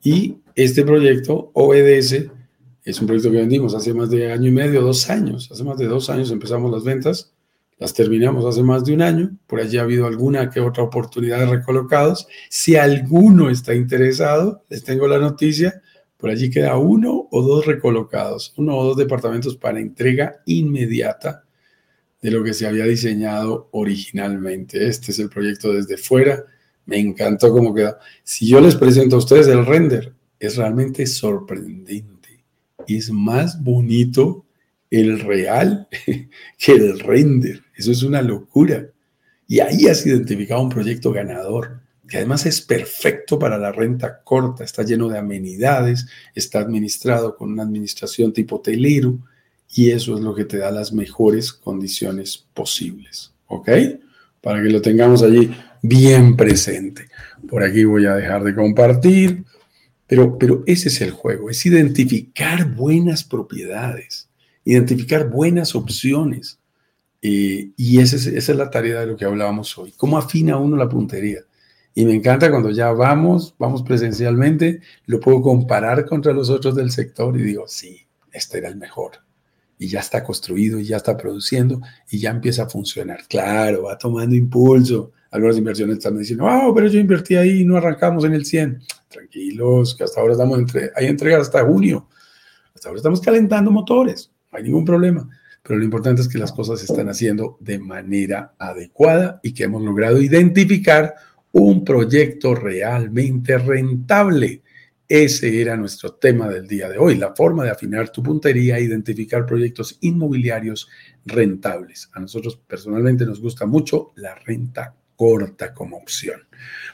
[0.01, 2.31] Y este proyecto obedece,
[2.83, 5.49] es un proyecto que vendimos hace más de año y medio, dos años.
[5.51, 7.33] Hace más de dos años empezamos las ventas,
[7.79, 9.37] las terminamos hace más de un año.
[9.47, 12.27] Por allí ha habido alguna que otra oportunidad de recolocados.
[12.49, 15.81] Si alguno está interesado, les tengo la noticia
[16.23, 21.43] por allí queda uno o dos recolocados, uno o dos departamentos para entrega inmediata
[22.21, 24.87] de lo que se había diseñado originalmente.
[24.87, 26.45] Este es el proyecto desde fuera.
[26.85, 27.99] Me encantó cómo queda.
[28.23, 32.22] Si yo les presento a ustedes el render, es realmente sorprendente.
[32.87, 34.45] Es más bonito
[34.89, 35.87] el real
[36.57, 37.61] que el render.
[37.75, 38.87] Eso es una locura.
[39.47, 44.63] Y ahí has identificado un proyecto ganador que además es perfecto para la renta corta,
[44.63, 49.17] está lleno de amenidades, está administrado con una administración tipo hotelero
[49.73, 53.69] y eso es lo que te da las mejores condiciones posibles, ¿ok?
[54.41, 57.07] Para que lo tengamos allí bien presente.
[57.47, 59.43] Por aquí voy a dejar de compartir,
[60.13, 64.29] pero, pero ese es el juego, es identificar buenas propiedades,
[64.63, 66.59] identificar buenas opciones.
[67.19, 69.91] Eh, y esa es, la tarea de lo que hablábamos hoy.
[69.97, 71.39] ¿Cómo afina uno la puntería?
[71.95, 76.91] Y me encanta cuando ya vamos, vamos presencialmente, lo puedo comparar contra los otros del
[76.91, 79.13] sector y digo, sí, este era el mejor.
[79.79, 83.23] Y ya está construido y ya está produciendo y ya empieza a funcionar.
[83.27, 85.11] Claro, va tomando impulso.
[85.33, 88.81] Algunas inversiones están diciendo, oh, pero yo invertí ahí y no arrancamos en el 100.
[89.07, 92.07] Tranquilos, que hasta ahora estamos entre, hay entregas hasta junio.
[92.75, 95.27] Hasta ahora estamos calentando motores, no hay ningún problema.
[95.63, 99.63] Pero lo importante es que las cosas se están haciendo de manera adecuada y que
[99.63, 101.15] hemos logrado identificar
[101.51, 104.61] un proyecto realmente rentable.
[105.07, 108.83] Ese era nuestro tema del día de hoy, la forma de afinar tu puntería e
[108.83, 110.87] identificar proyectos inmobiliarios
[111.25, 112.11] rentables.
[112.13, 116.41] A nosotros personalmente nos gusta mucho la renta corta como opción.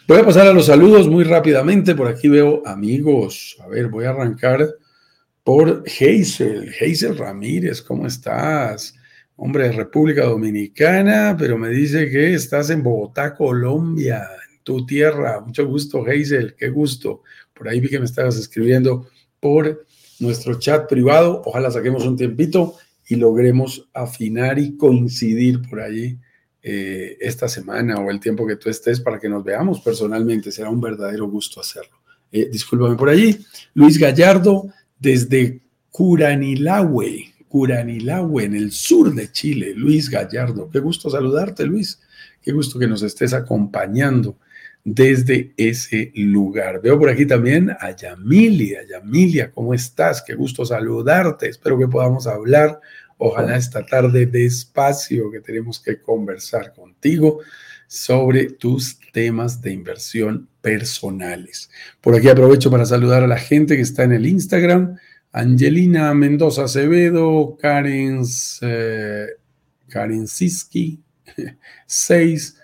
[0.07, 1.95] Voy a pasar a los saludos muy rápidamente.
[1.95, 3.57] Por aquí veo amigos.
[3.61, 4.67] A ver, voy a arrancar
[5.43, 6.73] por Hazel.
[6.79, 8.95] Hazel Ramírez, ¿cómo estás?
[9.35, 14.27] Hombre de República Dominicana, pero me dice que estás en Bogotá, Colombia
[14.69, 15.41] tu tierra.
[15.41, 17.23] Mucho gusto, Hazel, qué gusto.
[17.55, 19.07] Por ahí vi que me estabas escribiendo
[19.39, 19.85] por
[20.19, 21.41] nuestro chat privado.
[21.45, 22.75] Ojalá saquemos un tiempito
[23.07, 26.19] y logremos afinar y coincidir por allí
[26.61, 30.51] eh, esta semana o el tiempo que tú estés para que nos veamos personalmente.
[30.51, 31.97] Será un verdadero gusto hacerlo.
[32.31, 33.37] Eh, discúlpame por allí.
[33.73, 34.67] Luis Gallardo,
[34.99, 39.73] desde Curanilahue, Curanilahue, en el sur de Chile.
[39.75, 41.99] Luis Gallardo, qué gusto saludarte, Luis.
[42.41, 44.37] Qué gusto que nos estés acompañando
[44.83, 46.81] desde ese lugar.
[46.81, 48.81] Veo por aquí también a Yamilia.
[48.87, 50.21] Yamilia, ¿cómo estás?
[50.21, 51.49] Qué gusto saludarte.
[51.49, 52.79] Espero que podamos hablar.
[53.21, 57.41] Ojalá esta tarde despacio que tenemos que conversar contigo
[57.85, 61.69] sobre tus temas de inversión personales.
[61.99, 64.97] Por aquí aprovecho para saludar a la gente que está en el Instagram.
[65.33, 68.23] Angelina Mendoza Acevedo, Karen,
[68.61, 69.27] eh,
[69.89, 71.01] Karen Siski,
[71.85, 72.55] 6,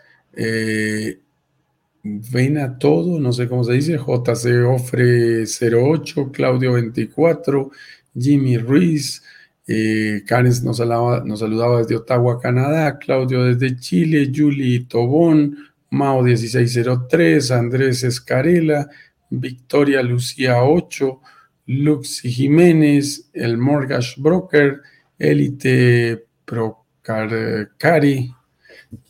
[2.06, 7.72] ven a todo, no sé cómo se dice, JC Ofre 08, Claudio 24,
[8.18, 9.22] Jimmy Ruiz,
[9.68, 10.80] eh, Karen nos,
[11.26, 15.58] nos, saludaba desde Ottawa, Canadá, Claudio desde Chile, Julie Tobón,
[15.90, 18.88] Mao 1603, Andrés Escarela,
[19.30, 21.22] Victoria Lucía 8,
[21.68, 24.82] Luxi Jiménez, el Mortgage Broker,
[25.18, 28.32] Elite Procari,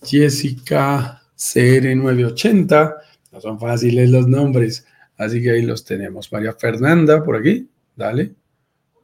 [0.01, 2.95] Jessica CR980,
[3.33, 4.85] no son fáciles los nombres,
[5.17, 6.31] así que ahí los tenemos.
[6.31, 8.33] María Fernanda por aquí, dale.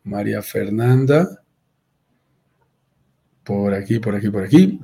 [0.04, 1.41] María Fernanda,
[3.44, 4.80] por aquí, por aquí, por aquí.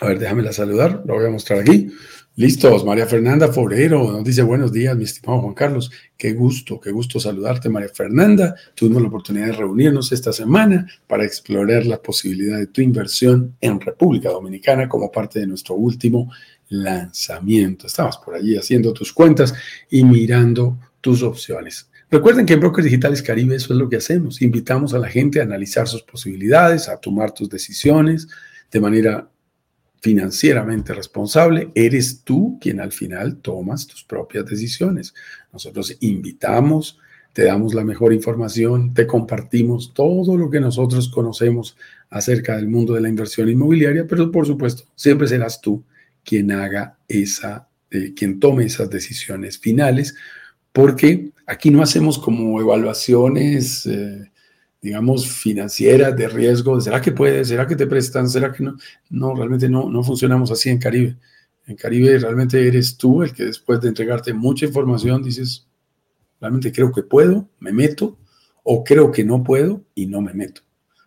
[0.00, 1.90] A ver, déjamela saludar, lo voy a mostrar aquí.
[2.34, 5.90] Listos, María Fernanda Forero nos dice buenos días, mi estimado Juan Carlos.
[6.16, 8.56] Qué gusto, qué gusto saludarte, María Fernanda.
[8.74, 13.78] Tuvimos la oportunidad de reunirnos esta semana para explorar la posibilidad de tu inversión en
[13.78, 16.32] República Dominicana como parte de nuestro último
[16.70, 17.86] lanzamiento.
[17.86, 19.52] Estabas por allí haciendo tus cuentas
[19.90, 21.90] y mirando tus opciones.
[22.12, 24.42] Recuerden que en Brokers Digitales Caribe eso es lo que hacemos.
[24.42, 28.28] Invitamos a la gente a analizar sus posibilidades, a tomar tus decisiones
[28.70, 29.30] de manera
[30.02, 35.14] financieramente responsable, eres tú quien al final tomas tus propias decisiones.
[35.54, 36.98] Nosotros invitamos,
[37.32, 41.78] te damos la mejor información, te compartimos todo lo que nosotros conocemos
[42.10, 45.82] acerca del mundo de la inversión inmobiliaria, pero por supuesto, siempre serás tú
[46.22, 50.14] quien haga esa, eh, quien tome esas decisiones finales,
[50.72, 53.86] porque aquí no hacemos como evaluaciones.
[53.86, 54.28] Eh,
[54.82, 57.44] digamos, financieras, de riesgo, ¿será que puede?
[57.44, 58.28] ¿Será que te prestan?
[58.28, 58.76] ¿Será que no?
[59.10, 61.16] No, realmente no, no funcionamos así en Caribe.
[61.68, 65.68] En Caribe realmente eres tú el que después de entregarte mucha información dices,
[66.40, 68.18] realmente creo que puedo, me meto,
[68.64, 70.62] o creo que no puedo y no me meto.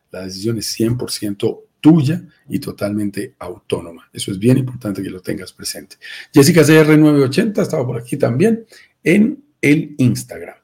[0.09, 4.09] La decisión es 100% tuya y totalmente autónoma.
[4.13, 5.97] Eso es bien importante que lo tengas presente.
[6.33, 8.65] Jessica CR980 estaba por aquí también
[9.03, 10.55] en el Instagram.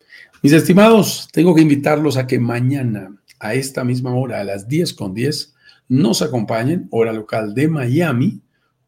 [0.43, 4.93] Mis estimados, tengo que invitarlos a que mañana a esta misma hora, a las 10
[4.93, 5.56] con 10,
[5.89, 8.41] nos acompañen, hora local de Miami,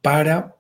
[0.04, 0.56] para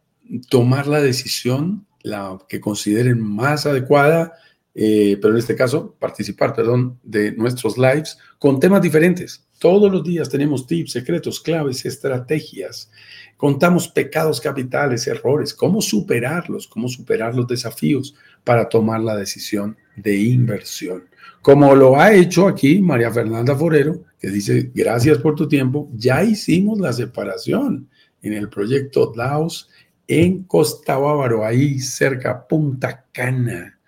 [0.49, 4.34] tomar la decisión, la que consideren más adecuada,
[4.74, 9.45] eh, pero en este caso, participar, perdón, de nuestros lives con temas diferentes.
[9.60, 12.89] Todos los días tenemos tips, secretos, claves, estrategias.
[13.38, 20.16] Contamos pecados capitales, errores, cómo superarlos, cómo superar los desafíos para tomar la decisión de
[20.18, 21.04] inversión.
[21.41, 26.24] Como lo ha hecho aquí María Fernanda Forero, que dice, gracias por tu tiempo, ya
[26.24, 27.89] hicimos la separación
[28.22, 29.70] en el proyecto Laos
[30.08, 33.80] en Costa Bávaro, ahí cerca Punta Cana.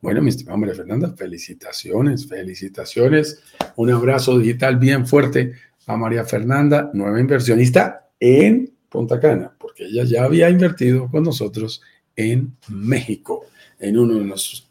[0.00, 3.42] Bueno, mi estimada María Fernanda, felicitaciones, felicitaciones.
[3.76, 5.52] Un abrazo digital bien fuerte
[5.86, 11.80] a María Fernanda, nueva inversionista en Punta Cana, porque ella ya había invertido con nosotros
[12.16, 13.46] en México
[13.78, 14.14] en uno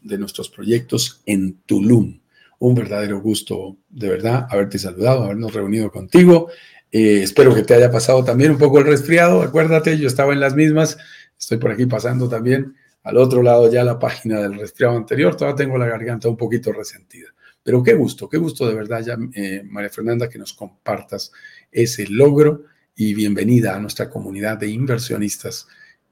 [0.02, 2.20] de, nuestros proyectos en Tulum.
[2.58, 6.48] Un verdadero gusto, de verdad, haberte saludado, habernos reunido contigo.
[6.90, 9.42] Eh, espero que te haya pasado también un poco el resfriado.
[9.42, 10.96] Acuérdate, yo estaba en las mismas.
[11.38, 15.36] Estoy por aquí pasando también al otro lado ya la página del resfriado anterior.
[15.36, 17.28] Todavía tengo la garganta un poquito resentida.
[17.62, 21.32] Pero qué gusto, qué gusto de verdad, ya, eh, María Fernanda, que nos compartas
[21.70, 22.64] ese logro
[22.94, 25.66] y bienvenida a nuestra comunidad de inversionistas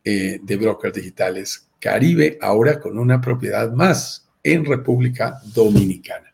[0.04, 6.32] eh, de brokers digitales Caribe, ahora con una propiedad más en República Dominicana.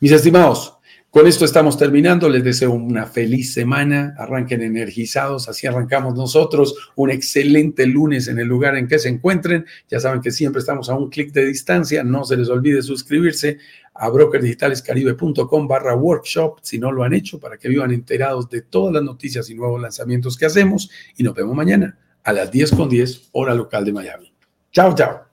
[0.00, 0.78] Mis estimados,
[1.10, 2.28] con esto estamos terminando.
[2.28, 4.14] Les deseo una feliz semana.
[4.18, 5.48] Arranquen energizados.
[5.48, 6.74] Así arrancamos nosotros.
[6.96, 9.64] Un excelente lunes en el lugar en que se encuentren.
[9.88, 12.04] Ya saben que siempre estamos a un clic de distancia.
[12.04, 13.56] No se les olvide suscribirse
[13.94, 18.92] a brokerdigitalescaribe.com barra workshop si no lo han hecho para que vivan enterados de todas
[18.92, 20.90] las noticias y nuevos lanzamientos que hacemos.
[21.16, 21.98] Y nos vemos mañana
[22.28, 24.30] a las 10 con 10 hora local de Miami.
[24.70, 25.24] Chao, chao.